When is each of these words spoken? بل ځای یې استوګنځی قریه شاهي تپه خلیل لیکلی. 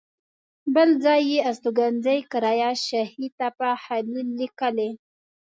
بل 0.73 0.89
ځای 1.03 1.21
یې 1.31 1.39
استوګنځی 1.49 2.19
قریه 2.31 2.71
شاهي 2.87 3.27
تپه 3.37 3.69
خلیل 3.83 4.27
لیکلی. 4.39 4.91